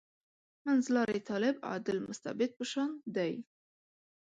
منځلاری 0.65 1.19
طالب 1.29 1.55
«عادل 1.69 1.97
مستبد» 2.07 2.49
په 2.57 2.63
شان 2.71 2.91
دی. 3.15 3.33